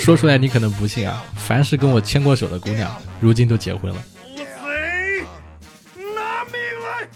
[0.00, 4.04] 说出来你可能不信啊，凡是跟我牵过手的姑娘，如今都结婚了。
[6.14, 7.08] 拿命来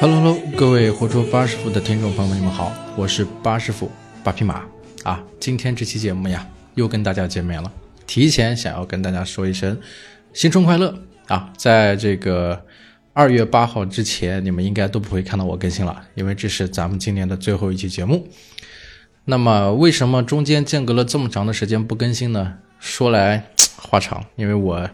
[0.00, 3.90] ！Hello Hello，各位活出八师傅的听众朋友们，你们好，我是八师傅
[4.24, 4.64] 八匹马
[5.04, 5.22] 啊。
[5.38, 6.44] 今天这期节目呀，
[6.74, 7.70] 又跟大家见面了。
[8.06, 9.78] 提前想要跟大家说一声
[10.32, 10.92] 新春快乐
[11.28, 11.52] 啊！
[11.56, 12.60] 在这个
[13.14, 18.26] 二月八号之前，你们应该都不会看到我更新了，因为这是咱们今年的最后一期节目。
[19.26, 22.54] 那么为什么中间间隔了这么长的时间不更新呢？
[22.78, 24.88] 说来话长，因为我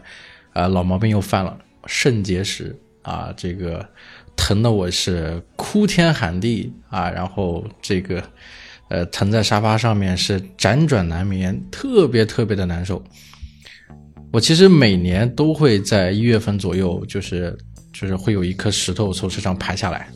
[0.51, 3.87] 啊、老毛病又犯了，肾结石啊，这个
[4.35, 8.21] 疼的我是哭天喊地啊，然后这个
[8.89, 13.01] 呃疼在沙发上面是辗转难眠，特别特别的难受。
[14.31, 17.57] 我其实每年都会在一月份左右，就是
[17.99, 20.07] 就是会有一颗石头从身上排下来，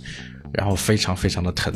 [0.53, 1.73] 然后非常非常的疼。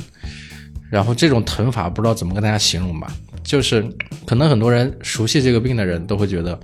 [0.90, 3.12] 然后这种疼法不知道怎么跟大家形容吧，
[3.44, 3.86] 就是
[4.26, 6.58] 可能很多人熟悉这个病的人都会觉得，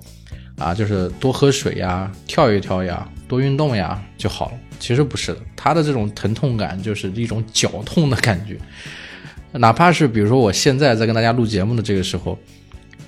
[0.58, 4.58] 啊，就是多喝水呀，跳一跳呀，多运动呀就好了。
[4.80, 8.58] 其实不是的，它的这种疼痛感就是一种绞痛的感觉。
[9.52, 12.40] 哪怕是比如说我现在在跟大家录节目的这个时候，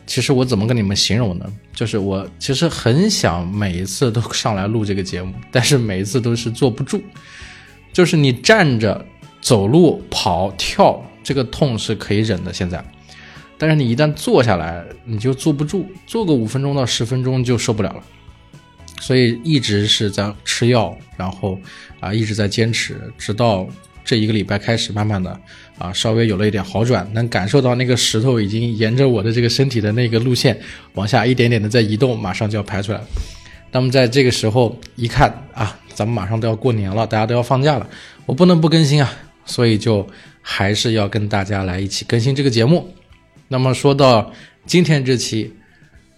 [0.06, 1.45] 其实我怎么跟你们形容呢？
[1.73, 7.02] 就是我其实很想每一次都上来录这个节目，但是每一次都是坐不住。
[7.92, 9.06] 就是你站着、
[9.42, 12.53] 走路、跑、跳，这个痛是可以忍的。
[12.53, 12.84] 现在，
[13.58, 18.03] 但是你一旦坐下来，你就坐不住，坐个五分钟到十分钟就受不了了。
[19.02, 21.59] 所以一直是在吃药，然后
[22.00, 23.67] 啊一直在坚持，直到
[24.06, 25.38] 这一个礼拜开始，慢慢的
[25.78, 30.58] 啊稍微有了一点好转，能感受到那个石头已经沿着我的这个身体的那个路线
[30.94, 33.08] 往下一点点的在移动，马上就要排出来了。
[33.72, 37.89] 那么在这个时候一看啊，咱们马上都要过年了，大家都要放假了，
[38.25, 39.12] 我不能不更新啊，
[39.44, 40.08] 所以就
[40.42, 42.94] 还是要跟大家来一起更新这个节目。
[43.47, 44.31] 那么说到
[44.66, 45.52] 今天这期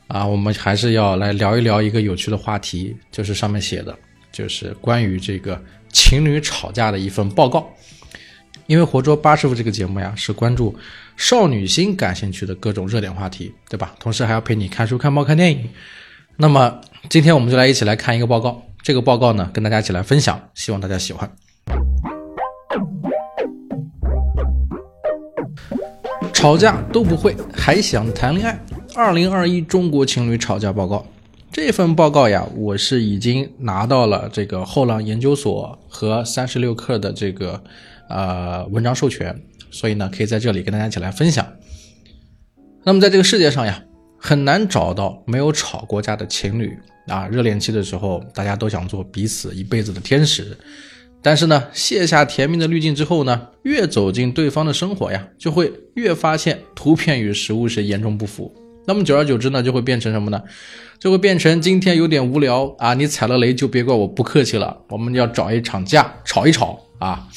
[0.07, 3.97] 啊，我们还是要来聊一聊一个有趣的话题，就是上面写的，
[4.31, 5.59] 就是关于这个
[5.97, 7.67] 情侣吵架的一份报告。
[8.67, 10.75] 因为活捉八师傅这个节目呀，是关注
[11.15, 13.95] 少女心感兴趣的各种热点话题，对吧？
[13.97, 15.67] 同时还要陪你看书、看报、看电影。
[16.35, 21.31] 那么今天我们就来一起来看一个报告，这个报告呢，跟大家一起来分享，希望大家喜欢。
[26.33, 28.59] 吵架都不会，还想谈恋爱？
[28.93, 31.03] 二零二一中国情侣吵架报告。
[31.57, 37.59] 这份报告呀，我是已经拿到了这个后浪研究所和三十六氪的这个
[38.09, 39.35] 呃文章授权，
[39.71, 41.51] 所以呢，可以在这里跟大家一起来分享。
[42.83, 43.83] 那么在这个世界上呀，
[44.19, 47.27] 很难找到没有吵过架的情侣啊。
[47.27, 50.55] 热恋期的时候，大家都想做彼此一辈子的天使，
[51.23, 58.53] 但是呢，卸下甜蜜的滤镜之后呢，越走进对方的生活呀，就会越发现图片与实物是严重不符。
[58.87, 60.41] 那么久而久之呢，就会变成什么呢？
[60.97, 67.27] 就会变成今天有点无聊啊，你踩了雷就别怪我不客气了，我们要找一场架吵一吵啊。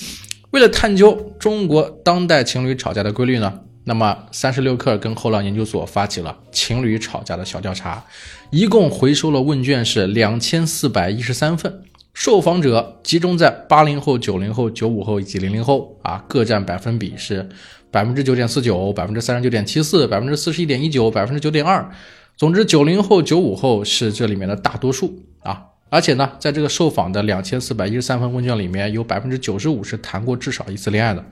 [0.53, 8.05] 为了探究中国当代情侣吵架的规律呢，那么三十六氪跟后浪研究所发起了情侣吵架的小调查，
[8.50, 11.82] 一共回收了问卷是两千四百一十三份，
[12.15, 17.49] 受访者集中在八零后、九零后、九五后以及零零后啊，各占百分比是
[17.90, 21.90] 百分之九点四九、百分之三十九点七四、百分之四十一点一九、百分之九点二。
[22.36, 25.62] 总之，九零后、九五后是这里面的大多数啊。
[25.90, 31.24] 而且呢，在这个受访的两千四百一十三份问卷里面，有百分之九十五是谈过至少一次恋爱的。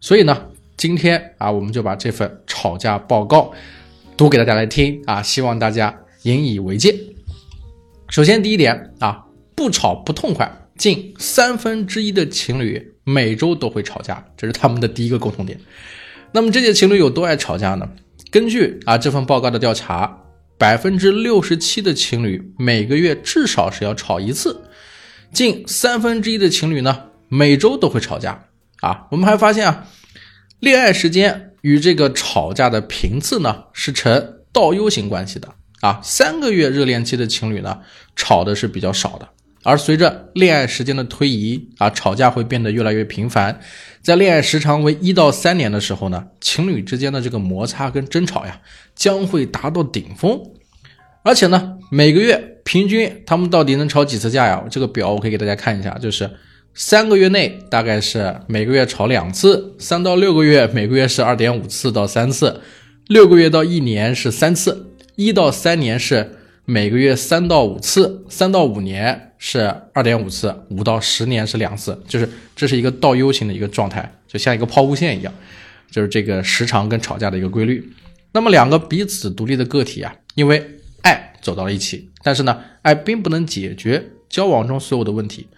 [0.00, 3.52] 所以呢，今天啊，我们就把这份吵架报告
[4.16, 6.94] 读给大家来听啊，希望大家引以为戒。
[8.08, 9.24] 首先，第一点啊，
[9.56, 15.58] 不吵不痛快，近三分之一的情侣每周都会吵架，这是他们的第一个共同点。
[16.32, 17.88] 那么这些情侣有多爱吵架呢？
[18.30, 20.18] 根据啊这份报告的调查，
[20.56, 24.62] 百分之六十七的情侣每个月至少是要吵一次，
[25.32, 28.42] 近三分之一的情侣呢每周都会吵架
[28.80, 29.06] 啊。
[29.10, 29.86] 我们还发现啊，
[30.60, 35.48] 恋爱时间与这个吵架的频次呢是呈倒 U 型关系的
[35.80, 36.00] 啊。
[36.02, 37.80] 三个月热恋期的情侣呢
[38.16, 39.28] 吵的是比较少的，
[39.64, 43.60] 而随着恋爱时间的推移啊，吵架会变得越来越频繁。
[44.02, 48.60] 在恋爱时长为一到三年的时候呢，情侣之间的这个摩擦跟争吵呀，
[48.94, 50.40] 将会达到顶峰。
[51.22, 54.64] 而且呢，每个月平均他们到底能吵几次架呀？
[54.68, 56.28] 这个表我可以给大家看一下，就是
[56.74, 62.60] 三个月内大概是每个月吵两次，三到六个月每个月是二点五次到三次，
[63.06, 66.28] 六个月到一年是三次，一到三年是
[66.64, 69.60] 每个月三到五次，三到五年是
[69.92, 75.34] 二点五次，五到十年是两次，就是这是一个倒 U 型的一个状态，就像一个抛物线一样，
[75.90, 77.92] 就是这个时长跟吵架的一个规律。
[78.32, 80.64] 那么两个彼此独立的个体啊，因为
[81.02, 85.48] 爱走到了一起，但是呢，爱并不能解决交往中所有的问题，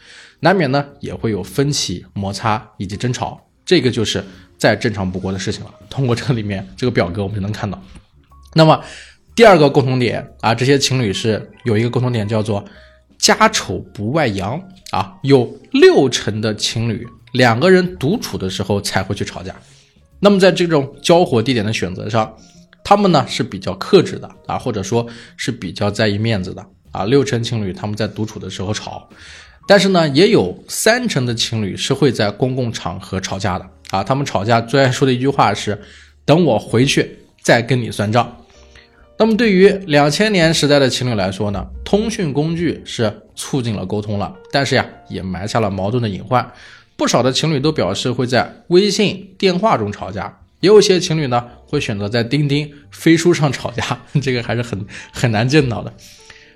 [0.41, 4.25] 难免呢也会有分歧、摩擦以及争吵，这个就是
[4.57, 5.75] 再正常不过的事情了。
[5.91, 7.81] 通过这里面这个表格，我们就能看到。
[8.55, 8.83] 那么
[9.35, 12.65] 第二个共同点啊，这些情侣是有一个共同点，叫做
[13.19, 14.61] 家丑不外扬
[14.91, 19.53] 啊，有六成的情侣两个人独处的时候才会去吵架。
[20.21, 22.33] 那么在这种交火地点的选择上，
[22.85, 25.05] 他们呢是比较克制的啊，或者说
[25.37, 27.05] 是比较在意面子的啊。
[27.05, 29.09] 六成情侣他们在独处的时候吵，
[29.67, 34.05] 但是呢，也有三成的情侣是会在公共场合吵架的啊。
[34.05, 35.77] 他们吵架最爱说的一句话是
[36.25, 38.33] ：“等我回去再跟你算账。”
[39.17, 46.53] 那么对于两千年时代的情侣来说呢，通讯工具是促进了沟通了，但是呀，也埋下了矛盾的隐患。
[46.97, 55.93] 不少的情侣都表示会在微信、电话中吵架，也有些情侣呢会选择在钉钉、飞书上吵架，这个还是很很难见到的。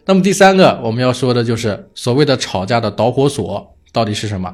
[0.04, 4.52] 那么第三个我们要说的就是所谓的吵架的导火索到底是什么？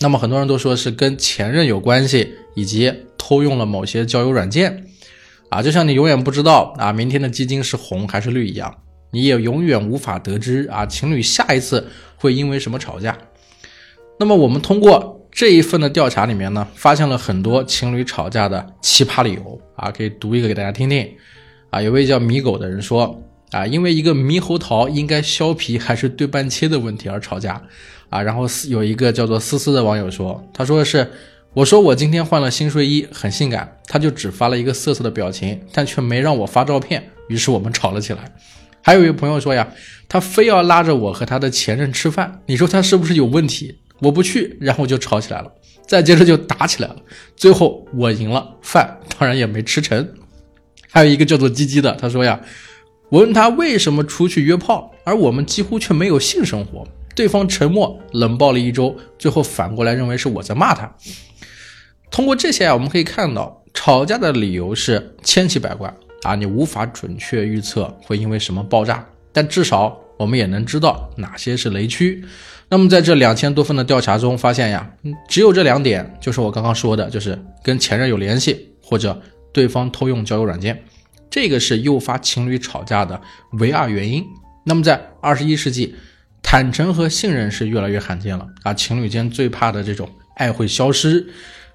[0.00, 4.86] 那么很多人都说是跟前任有关系，以及偷用了某些交友软件。
[5.50, 8.74] 啊，就像你永远不知道啊，明天的基金是红还是绿一样，
[9.12, 11.86] 你也永远无法得知啊，情侣下一次
[12.16, 13.16] 会因为什么吵架。
[14.18, 21.08] 那么我们通过这一份的调查里面呢，发现了很多情侣吵架的奇葩理由啊，可以读一个给大家听听。
[21.70, 27.62] 啊，有位叫米狗的人说啊，因为一个猕猴桃应该削皮还是对半切的问题而吵架。
[28.08, 31.08] 啊，然后有一个叫做思思的网友说，他说的是。
[31.54, 38.34] 我说我今天换了新睡衣，很性感，他就只发了一个瑟瑟的表情，但却没让我发照片，于是我们吵了起来。
[38.82, 39.68] 还有一位朋友说呀，
[40.08, 43.78] 他非要拉着我和他的前任吃饭，你说他是不是有问题？
[44.00, 45.52] 我不去，然后就吵起来了，
[45.86, 46.96] 再接着就打起来了，
[47.36, 50.06] 最后我赢了，饭当然也没吃成。
[50.90, 52.40] 还有一个叫做鸡鸡的，他说呀，
[53.10, 56.84] 我问他为什么出去约炮，而我们几乎却没有性生活，
[57.14, 60.92] 对方沉默冷暴了一周，最后反过来认为是我在骂他。
[62.14, 72.24] 通过这些啊，我们可以看到，吵架的理由是千奇百怪啊，你无法准确预测会因为什么爆炸，但至少我们也能知道哪些是雷区。
[72.68, 74.88] 那么在这两千多份的调查中，发现呀，
[75.28, 79.20] 只有这两点，就是我刚刚说的，就是跟前任有联系，或者
[79.52, 80.84] 对方偷用交友软件，
[81.28, 83.20] 这个是诱发情侣吵架的
[83.58, 84.24] 唯二原因。
[84.64, 85.96] 那么在二十一世纪，
[86.44, 91.26] 坦诚和信任是越来越罕见了啊，情侣间最怕的这种爱会消失。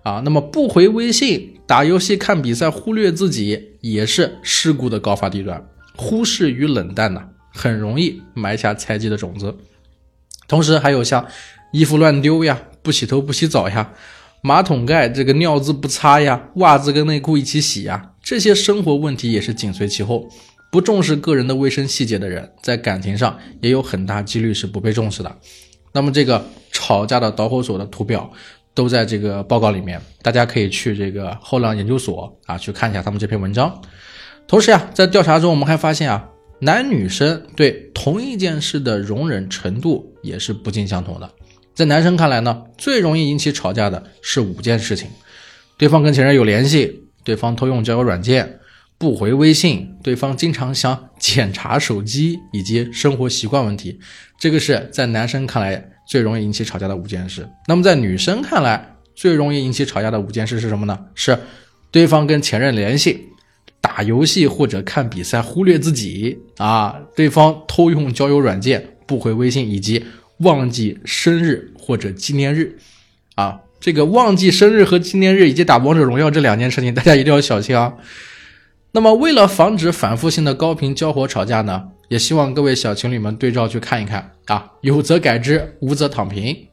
[0.03, 5.67] 啊，那么不回微信、打游戏、看比赛、忽略自己，也是事故的高发地段。
[5.95, 7.21] 忽视与冷淡呢，
[7.53, 9.57] 很容易埋下猜忌的种子。
[10.47, 11.27] 同时，还有像
[11.73, 13.93] 衣服乱丢呀、不洗头不洗澡呀、
[14.41, 20.29] 马桶盖这个尿渍不擦呀、袜子跟内裤一起洗呀，这些生活问题也是紧随其后。
[20.71, 25.37] 不重视个人的卫生细节的人，在感情上也有很大几率是不被重视的。
[25.91, 28.31] 那么，这个吵架的导火索的图表。
[28.79, 33.81] 都在这个报告里面，大家可以去这个后浪研究所啊去看一下他们这篇文章。
[34.47, 36.29] 同时呀，在调查中我们还发现啊，
[36.61, 41.29] 男女生对同一件事的容忍程度也是不尽相同的。
[41.75, 45.09] 在男生看来呢，最容易引起吵架的是五件事情：
[45.77, 48.59] 对方跟前任有联系，对方偷用交友软件，
[48.97, 53.99] 不回微信，对方经常想检查手机，以及生活习惯问题。
[54.39, 55.85] 这个是在男生看来。
[56.09, 60.97] 最容易引起吵架的五件事，那么在女生看来，最容易引起吵架的五件事是什么呢？
[61.13, 61.37] 是
[61.91, 63.27] 对方跟前任联系、
[63.79, 70.03] 打游戏或者看比赛忽略自己啊，对方偷用交友软件不回微信，以及
[70.39, 72.75] 忘记生日或者纪念日
[73.35, 73.59] 啊。
[73.79, 77.93] 这个忘记生日和纪念日以及打王者荣耀这两件事情，大家一定要小心啊。
[78.91, 81.83] 那么为了防止反复性的高频交火吵架呢？
[82.09, 86.67] 也希望各位小情侣们对照去看一看啊，有则改之，无则躺平。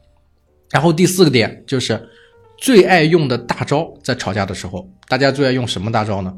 [0.71, 2.09] 然后第四个点就是
[2.57, 6.33] 最爱用的大招，在吵架的时候，大家最爱用什么大招呢？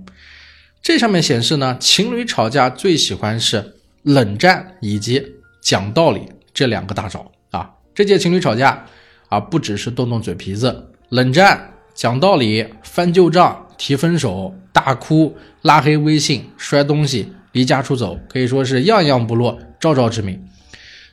[0.82, 5.26] 这上面显示呢，情侣吵架最喜欢是冷战以及
[5.62, 6.22] 讲道理
[6.54, 7.72] 这两个大招啊。
[7.96, 8.86] 这届情侣吵架
[9.30, 17.32] 啊，不只是动动嘴皮子，冷战、讲道理、翻旧账、提分手、大哭、拉黑微信、摔东西。
[17.52, 20.42] 离家出走可以说是样样不落，招招致命。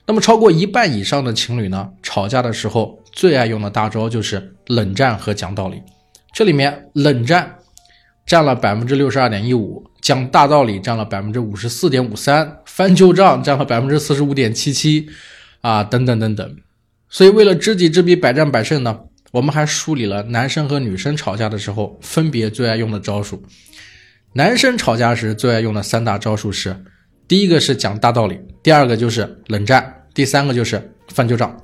[0.06, 5.82] 那么超过一半以上的情侣呢，吵架的时候最爱用的大招就是冷战和讲道理。
[6.32, 7.56] 这里面冷战
[8.24, 15.08] 占了百分之六十二点一五，讲大道理占了百分之五十四点五三，翻旧账占了百分之四十五点七七，
[15.60, 16.56] 啊，等等等等。
[17.08, 18.98] 所以为了知己知彼，百战百胜呢，
[19.32, 23.42] 我们还梳理了男生和女生吵架的时候分别最爱用的招数。
[24.36, 26.76] 男生吵架时最爱用的三大招数是：
[27.26, 31.56] 第一个是讲大道理，第二个就是冷战，第三个就是翻旧账。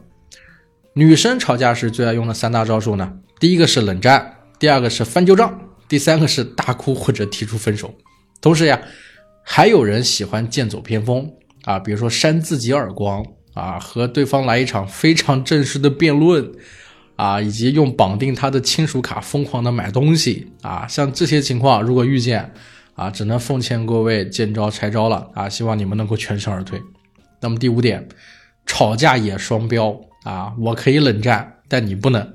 [0.95, 3.13] 女生吵架时最爱用的三大招数呢？
[3.39, 7.95] 第一个是冷战，第二个是翻旧账，第三个是大哭或者提出分手。
[8.41, 8.81] 同时呀，
[9.45, 11.31] 还有人喜欢剑走偏锋
[11.67, 16.51] 啊，比如说扇自己耳光啊，和对方来一场非常正式的辩论
[17.23, 22.53] 啊，以及用绑定他的亲属卡疯狂的买东西啊，像这些情况如果遇见
[22.97, 26.83] 啊，只能奉劝各位见招拆招了啊，希望你们能够全身而退。
[27.41, 28.09] 那么第五点，
[28.67, 30.01] 吵架也双标。
[30.25, 32.35] 啊，我可以冷战，但你不能。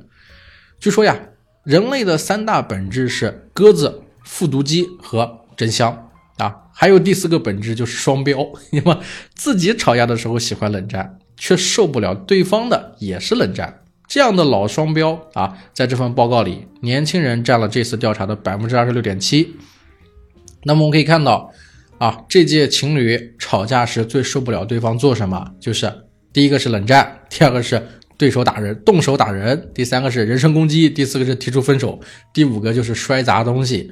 [0.80, 1.18] 据说呀，
[1.64, 8.40] 人类的三大本质是鸽子、复读机和真香啊，还有第四个本质就是双标。
[8.72, 8.98] 因为
[9.36, 19.56] 自己吵架的时候喜欢冷战，却受不了对方的也是冷战，这样的老双标啊，在这份报告里，年轻人占了这次调查的百分之二十六点七。
[20.64, 21.52] 那么我们可以看到
[21.98, 25.92] 啊，这届情侣吵架时最受不了对方做什么，就是。
[26.34, 27.82] 第一个是冷战，第二个是
[28.16, 32.00] 对手打人，动手打人，第三个是人身攻击，第四个是提出分手，
[32.32, 33.92] 第五个就是摔砸东西，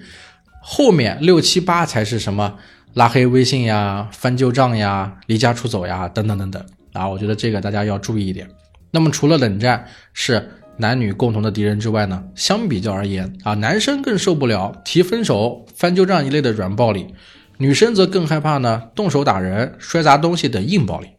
[0.61, 2.55] 后面六七八才是什么
[2.93, 7.09] 拉黑微信呀、翻旧账呀、离家出走呀等等等等啊！
[7.09, 8.47] 我觉得这个大家要注意一点。
[8.95, 17.13] 那么除了冷战是男女共同的敌人之外呢，相比较而言啊，男生更受不了提分手、翻旧账一类的软暴力，
[17.57, 21.09] 女生则更害怕呢动手打人、摔砸东西等硬暴力。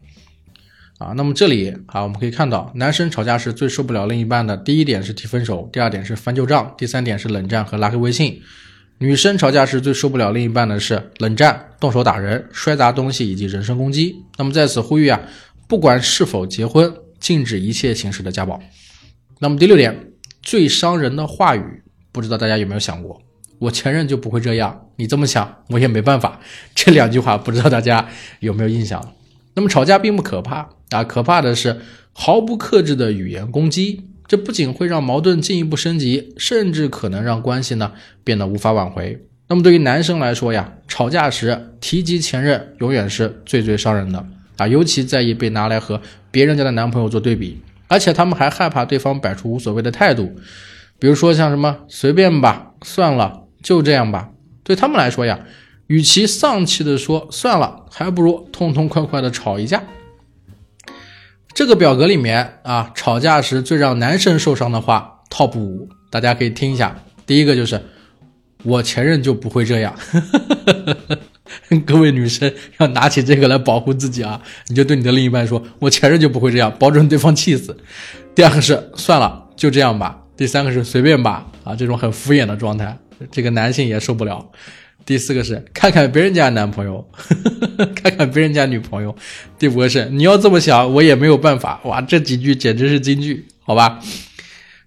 [0.96, 8.40] 啊，那么这里啊，我们可以看到，男生吵架时最受不了另一半的第一点是提分手，第二点是翻旧账，第三点是冷战和拉黑微信；
[8.96, 14.16] 女生吵架时最受不了另一半的是冷战、动手打人、摔砸东西以及人身攻击。
[14.38, 15.20] 那么在此呼吁啊，
[15.68, 16.90] 不管是否结婚，
[17.20, 18.60] 禁止一切形式的家暴。
[19.38, 21.82] 那么第六点，最伤人的话语，
[22.12, 23.20] 不知道大家有没有想过？
[23.58, 26.40] 我前任就不会这样，你这么想，我也没办法。
[26.74, 28.06] 这两句话不知道大家
[28.40, 29.14] 有没有印象？
[29.54, 31.80] 那么吵架并不可怕啊，可怕的是
[32.12, 37.92] 毫不克制的语言攻击，这不仅会让矛盾进一步升级，甚至可能让关系呢
[38.22, 39.26] 变得无法挽回。
[39.48, 44.26] 那么对于男生来说呀，吵架时提及前任永远是最最伤人的
[44.58, 46.02] 啊，尤其在意被拿来和
[46.36, 50.36] 别人家的男朋友做对比，而且他们还害怕对方摆出无所谓的态度，
[50.98, 54.28] 比如说像什么随便吧，算了，就这样吧，
[54.62, 55.40] 对他们来说呀。
[55.86, 59.82] 与其丧气的说算了，还不如痛痛快快的吵一架。
[61.54, 66.98] 这个表格里面啊，吵架时最让男生受伤的话，top 五，大家可以听一下。
[67.24, 67.80] 第一个就是
[68.62, 69.98] 我前任就不会这样，
[71.84, 74.40] 各位女生要拿起这个来保护自己啊！
[74.68, 77.76] 你就对你的另一半说，我前任就不会这样，保准对方气死。
[78.34, 80.22] 第二个是算了，就这样吧。
[80.36, 82.96] 第三个是随便吧，啊，这种很敷衍的状态，
[83.30, 84.44] 这个男性也受不了。
[85.04, 87.34] 第四个是看看别人家男朋友呵
[87.78, 89.14] 呵， 看看别人家女朋友。
[89.58, 91.80] 第五个是你要这么想，我也没有办法。
[91.84, 94.00] 哇，这几句简直是金句，好吧？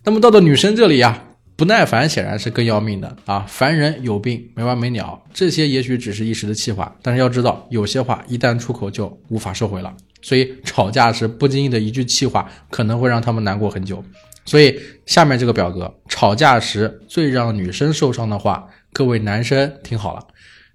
[0.03, 1.23] 那么到了女生这里呀，
[1.59, 3.45] 不耐烦显然是更要命的啊！
[3.45, 9.93] 烦人有病没完没了，这些也许只是一时的气话，但是要知道，有些话一旦出口就无法收回了。
[10.21, 14.01] 所以吵架时不经意的一句气话，可能会让他们难过很久。
[14.45, 14.73] 所以
[15.05, 18.65] 下面这个表格，吵架时最让女生受伤的话。
[18.93, 20.25] 各位男生听好了，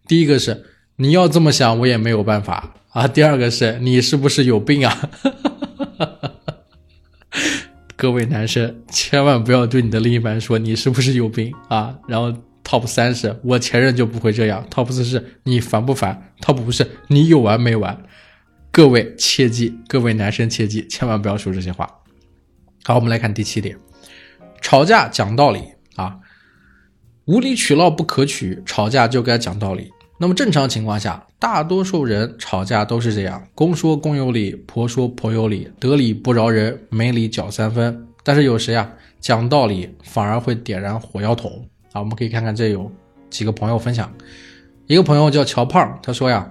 [0.06, 3.08] 第一个是你要这么想，我也没有办法啊。
[3.08, 5.10] 第二个是你是不是有病啊？
[7.96, 11.96] 各位男生千万不要对你的另一半说你是不是有病啊。
[12.08, 18.04] 然后 top 三是我前任就不会这样，top 四是你烦不烦，top 五是你有完没完。
[18.70, 21.88] 各位切记，各位男生切记，千万不要说这些话。
[22.82, 23.78] 好，我们来看第七点，
[24.60, 25.60] 吵架讲道理
[25.94, 26.18] 啊。
[27.26, 29.90] 无理取闹不可取，吵架就该讲道理。
[30.24, 38.06] 那么正常情况下，大多数人吵架都是这样：公说公有理，婆说婆有理，得理不饶人，没理搅三分。
[38.22, 38.90] 但是有时呀，
[39.20, 42.00] 讲道理反而会点燃火药桶啊！
[42.00, 42.90] 我们可以看看这有
[43.28, 44.10] 几个朋友分享。
[44.86, 46.48] 一个朋友叫乔胖，他说呀，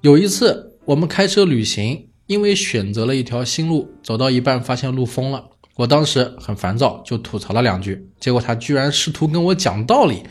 [0.00, 5.44] 有一次我们开车旅行，因为选择了一条新路，走到一半发现路封了。
[5.76, 10.22] 我当时很烦躁，就吐槽了两句，结果他居然试图跟我讲道理，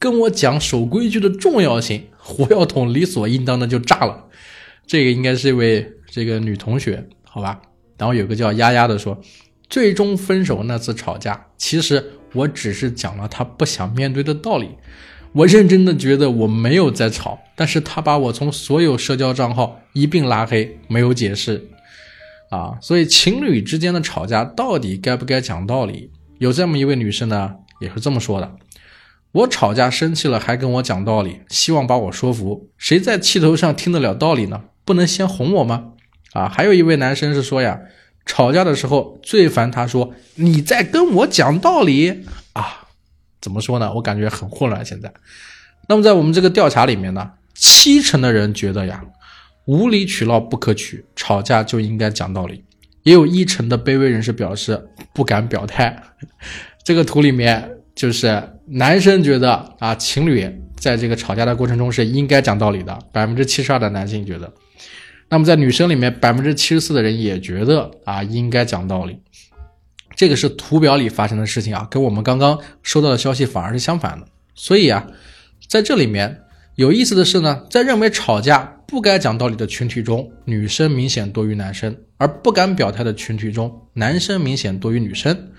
[0.00, 4.24] 跟我讲守规矩的重要性，火药桶理所应当的就炸了。
[4.84, 7.62] 这个应该是一位这个女同学，好吧？
[7.96, 9.16] 然后有个叫丫丫的说，
[9.70, 14.70] 最终分手那次吵架，其实我只是讲了他不想面对的道理。
[15.32, 21.68] 我认真的觉得我没有在吵，但是他把我从所有社交账号一并拉黑，没有解释。
[22.50, 26.10] 啊，所以情侣之间的吵架到底该不该讲道理？
[26.38, 28.50] 有这么一位女士呢，也是这么说的：
[29.36, 34.64] 我吵架生气了还跟我讲道理，希望把我说服，谁在气头上听得了道理呢？
[34.84, 35.92] 不能先哄我吗？
[36.32, 37.80] 啊，还有一位男生是说呀，
[38.24, 42.24] 吵架的时候最烦他说你在跟我讲道理
[42.54, 42.86] 啊，
[43.40, 43.92] 怎么说呢？
[43.94, 45.12] 我感觉很混乱现在。
[45.88, 49.04] 那么在我们这个调查里面呢，七成的人觉得呀。
[49.66, 52.64] 无理取闹不可取，吵架就应该讲道理。
[53.02, 56.00] 也有一成的卑微人士表示不敢表态。
[56.84, 64.52] 这个图里面就是男生觉得啊，情侣在这个吵架的过程中是应该讲道理的，百分之七十二的男性觉得。
[65.28, 69.18] 那么在女生里面，百分之七十四的人也觉得啊，应该讲道理。
[70.14, 74.26] 这个是图表里发生的事情啊，跟我们刚刚收到的消息反而是相反的。
[74.54, 75.06] 所以啊，
[75.68, 76.40] 在这里面
[76.74, 78.72] 有意思的是呢，在认为吵架。
[78.88, 85.50] 不该讲道理的群体中，女生明显多于男生；而不敢表态的群体中，男生明显多于女生。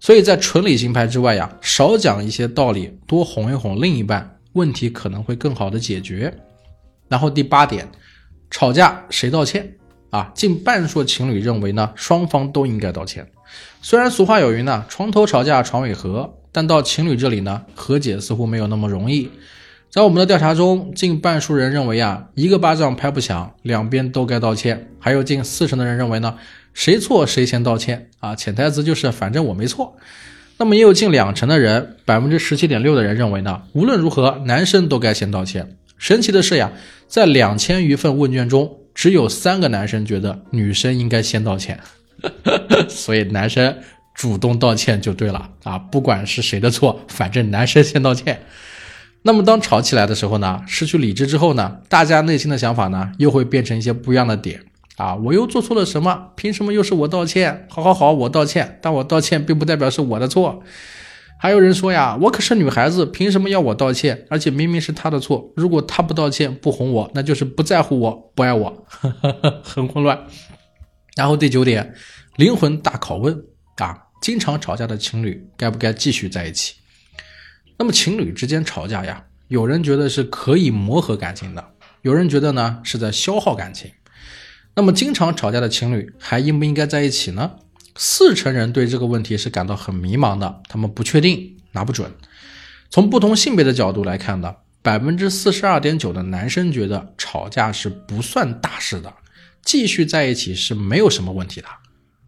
[0.00, 6.34] 所以在纯理性派之外呀，少讲一些道理，多哄一哄另一半，问题可能会更好的解决。
[7.08, 7.86] 然后第八点，
[8.50, 9.74] 吵架谁道歉
[10.08, 10.32] 啊？
[10.34, 13.30] 近半数情侣认为呢，双方都应该道歉。
[13.82, 19.30] 虽然俗话有云呢，床头吵架床尾和，但到情侣这里呢，和解似乎没有那么容易。
[19.90, 24.88] 在我们的调查中，近半数人认为啊，一个巴掌拍不响，两边都该道歉。
[24.98, 26.36] 还有近四成的人认为呢，
[26.74, 29.96] 谁错谁先道歉啊，潜台词就是反正我没错。
[30.58, 35.76] 那么也有近两成的人，百分之十七点六的人认为呢，无论如何男生都该先道歉。
[35.96, 36.72] 神奇的是呀，
[37.08, 41.80] 在两千余份问卷中，只有三个男生觉得女生应该先道歉，
[42.88, 43.76] 所以男生
[44.14, 48.40] 主动道歉就对了啊，不管是谁的错，反正男生先道歉。
[49.22, 54.62] 那么当吵起来的时候呢，失去理智之后呢，大家内心的想法呢，又会变成一些不一样的点
[55.00, 55.14] 啊！
[55.14, 56.32] 我又做错了什么？
[56.36, 57.66] 凭什么又是我道歉？
[57.70, 60.62] 好好好，我道歉，但我道歉并不代表是我的错。
[61.38, 64.26] 还有人说呀，我可是女孩子，凭什么要我道歉？
[64.28, 68.86] 而且明明是他的错，如果他不道歉不哄我，那就是不在乎我，不爱我，
[69.64, 70.26] 很混乱。
[71.16, 71.94] 然后第九点，
[72.36, 73.42] 灵魂大拷问
[73.78, 76.74] 啊，经常吵架的情侣该不该继续在一起？
[77.78, 81.64] 那么情侣之间吵架呀，有人觉得是可以磨合感情的，
[82.02, 83.90] 有人觉得呢是在消耗感情。
[84.74, 87.52] 那么经常吵架的情侣还应不应该在一起呢？
[87.96, 92.10] 四成人对这个问题是感到很迷茫的，他们不确定，拿不准。
[92.88, 99.12] 从不同性别的角度来看呢，百分之四十二点九的男生觉得吵架是不算大事的，
[99.64, 101.66] 继续在一起是没有什么问题的。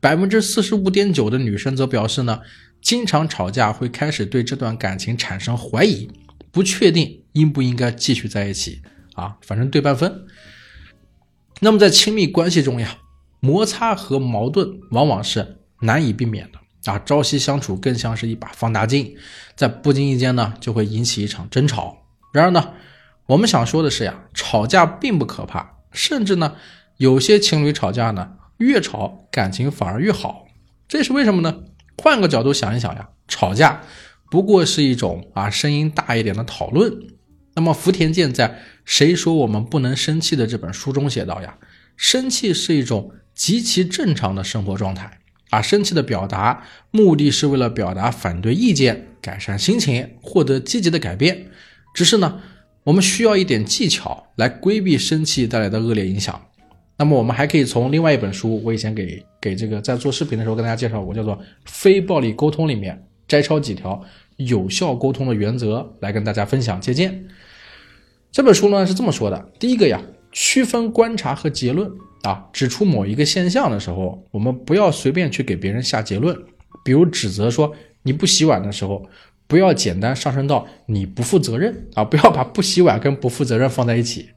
[0.01, 2.41] 百分之四十五点九的女生则表示呢。
[2.83, 6.11] 经常吵架会开始对这段感情产生怀疑，
[6.51, 8.83] 不确定应不应该继续在一起
[9.15, 10.27] 啊，反正对半分。
[11.65, 12.99] 那么在亲密关系中呀，
[13.39, 19.15] 摩擦和矛盾往往是难以避免的啊，朝夕相处更像是一把放大镜，
[19.55, 21.97] 在不经意间呢就会引起一场争吵。
[22.33, 22.73] 然而呢，
[23.27, 26.57] 我们想说的是呀，吵架并不可怕，甚至呢，
[26.97, 30.47] 有些情侣吵架呢，越吵感情反而越好，
[30.89, 31.61] 这是为什么呢？
[31.97, 33.83] 换个角度想一想呀，吵架
[34.33, 36.93] 不过是一种啊声音大一点的讨论。
[37.55, 38.49] 那么福田健在
[38.85, 41.59] 《谁说我们不能生气》的这本书中写道呀，
[41.97, 45.19] 生气是一种极其正常的生活状态
[45.51, 45.61] 啊。
[45.61, 51.47] 生气的表达目的是为了表达反对意见、改善心情、获得积极的改变。
[51.95, 52.41] 只是呢，
[52.85, 56.41] 我们需要一点技巧来规避生气带来的恶劣影响。
[56.97, 64.03] 那么我们还可以从另外一本书，我以前给给这个在做视频的时候跟大家介绍过，叫做《非暴力沟通》里面摘抄几条
[64.37, 67.25] 有效沟通的原则来跟大家分享借鉴。
[68.33, 70.01] 这本书呢是这么说的：第一个呀，
[70.33, 71.93] 区分观察和结论
[72.23, 76.35] 啊，指出某一个现象的时候，我们不要随便去给别人下结论，
[76.83, 77.71] 比如指责说
[78.03, 79.05] 你不洗碗的时候，
[79.47, 84.31] 不要简单上升到你不负责任啊，不要把不洗碗跟不负责任放在一起。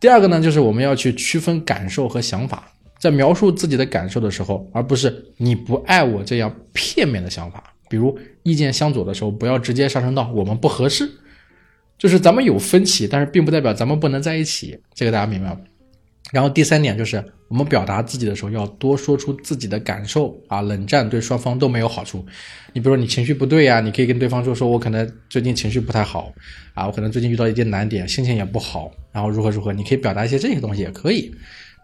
[0.00, 7.62] 第二个呢，就是我们要去区分感受和想法，在描述自己的感受的时候，而不是你不爱我这样片面的想法。
[7.88, 11.08] 比如意见相左的时候，不要直接上升到我们不合适，
[12.00, 14.80] 就是咱们有分歧，但是并不代表咱们不能在一起。
[14.94, 15.60] 这个大家明白吗？
[16.32, 22.24] 然后第三点就是，我们表达自己的时候要多说出自己的感受啊，冷战对双方都没有好处。
[22.72, 26.32] 你比如说你情绪不对呀，你可以跟对方说说，我可能最近情绪不太好
[26.72, 31.30] 啊，我可能最近遇到一些难点，心情也不好，然后如何如何，你可以表达一些这些东西也可以。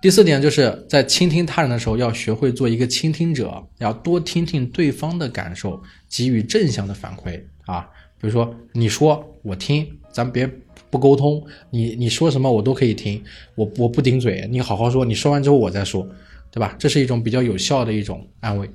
[0.00, 7.88] 第四点就是在倾听他人的时候，要学会做一个倾听者，要多听听对方的感受，给予正向的反馈啊。
[8.18, 10.50] 比如说你说我听，咱别
[10.88, 13.22] 不沟通，你你说什么我都可以听，
[13.54, 16.08] 我我不顶嘴，你好好说，你说完之后我再说，
[16.50, 16.74] 对吧？
[16.78, 18.70] 这是一种比较有效的一种安慰。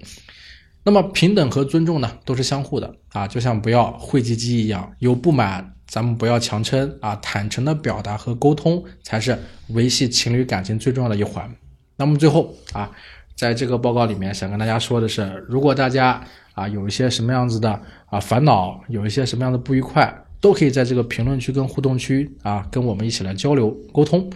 [0.84, 9.36] 那么平等和尊重呢，都是相互的啊，就像不要讳疾忌医一样，有不满咱们不要强撑啊，坦诚的表达和沟通才是
[9.70, 11.52] 维系情侣感情最重要的一环。
[11.96, 12.92] 那么最后啊，
[13.36, 16.24] 在这个报告里面想跟大家说的是，如果大家
[16.54, 24.30] 啊有一些什么样子的啊烦恼，有一些什么样的不愉快，都可以在这个评论区跟互动区啊跟我们一起来交流沟通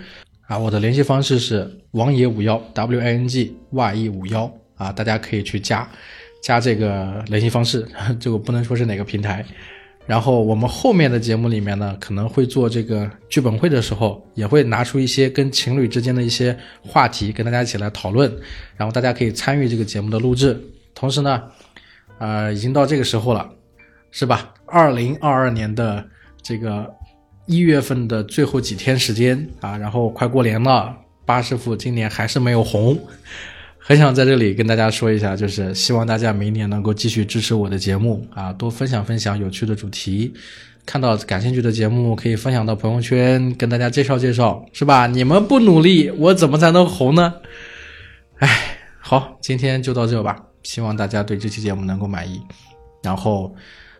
[0.48, 0.58] 啊。
[0.58, 5.86] 我的联系方式是王爷五幺 W A N G Y E 五幺啊，大家可以去加。
[6.42, 7.84] 加这个联系方式，
[8.22, 9.44] 这个不能说是哪个平台。
[10.06, 18.32] 然后我们后面的节目里面呢，可能会做这个剧本会的时候，也会拿出一些跟情侣之间的一些话题，跟大家一起来讨论。
[18.78, 20.56] 然后大家可以参与这个节目的录制。
[20.94, 21.42] 同时呢，
[22.20, 23.50] 呃，已经到这个时候了，
[24.12, 24.54] 是吧？
[24.76, 26.06] 二零二二年的
[26.42, 26.94] 这个
[27.46, 30.94] 一月份的最后几天时间啊，然后快过年了，
[31.26, 33.00] 八师傅今年还是没有红。
[33.78, 40.34] 很想在这里跟大家说一下，就是希望大家明年能够继续支持我的节目啊，多分享分享有趣的主题，
[40.86, 45.08] 看到感兴趣的节目可以分享到朋友圈，跟大家介绍介绍，是吧？
[45.08, 47.34] 你们不努力，我怎么才能红呢？
[48.40, 52.42] 哎，好，今天就到这吧，希望大家对这期节目能够满意。
[53.02, 53.56] 然后，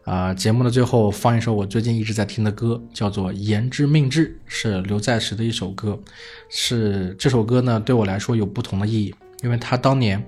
[0.06, 6.00] 啊，节目的最后放一首我最近一直在听的歌，叫做《言之命至》，是刘在石的一首歌，
[6.48, 9.14] 是这首歌呢对我来说有不同的意义。
[9.44, 10.24] 因为他当年，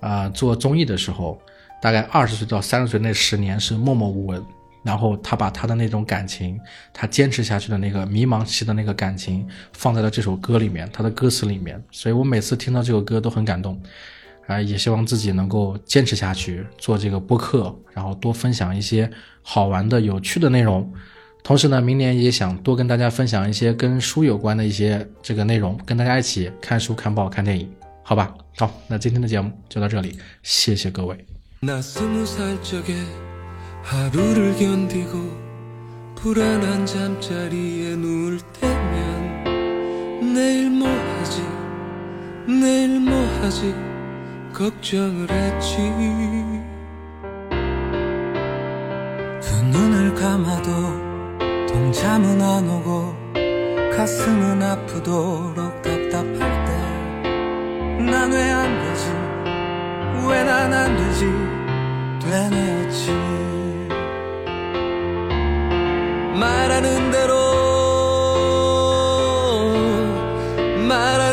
[0.00, 1.40] 啊做综艺的时候，
[1.80, 4.44] 大概二十岁到三十岁那十年是默默无闻，
[4.82, 6.58] 然后他把他的那种感情，
[6.92, 13.80] 他坚持下去的那个迷茫期的那个感情，放在了这首歌里面，他的歌词里面，所以我每次听到这首歌都很感动，
[14.46, 19.10] 啊，也希望自己能够坚持下去做这个播客，然后多分享一些
[19.42, 20.92] 好玩的、有趣的内容，
[21.42, 27.70] 同时呢，明年也想多跟大家分享一些跟书有关的一些这个内容，跟大家一起看书、看报、看电影。
[28.02, 31.26] 好吧，好，那今天的节目就到这里，谢谢各位。
[44.56, 45.76] 걱정을 했지.
[49.42, 50.70] 두 눈을 감아도
[51.66, 53.14] 동참은 안 오고
[53.94, 56.76] 가슴은 아프도록 답답할 때
[58.00, 59.04] 난 왜 안 되지?
[60.26, 61.26] 왜 난 안 되지?
[62.24, 63.10] 되뇌었지.
[66.40, 67.34] 말하는 대로
[70.88, 71.25] 말하는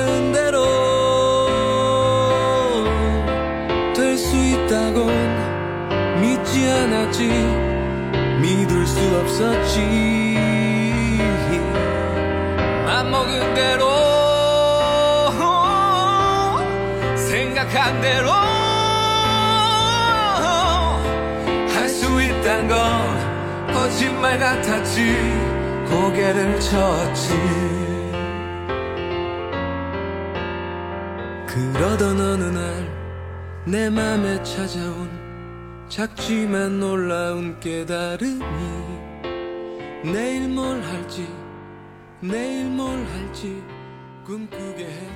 [6.84, 7.28] 않았지.
[8.42, 9.80] 믿을 수 없었지.
[12.86, 13.84] 맘먹은 대로
[17.16, 18.30] 생각한 대로.
[21.74, 25.16] 할 수 있단 건 거짓말 같았지.
[25.90, 27.34] 고개를 쳤지.
[31.48, 32.94] 그러던 어느 날
[33.66, 35.10] 내 맘에 찾아온
[35.94, 38.44] 작지만 놀라운 깨달음이
[40.12, 41.28] 내일 뭘 할지
[42.20, 43.62] 내일 뭘 할지
[44.26, 45.13] 꿈꾸게 했지